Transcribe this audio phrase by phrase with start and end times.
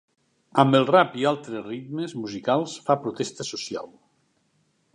[0.61, 3.93] Amb el rap i altres ritmes musicals fa protesta social.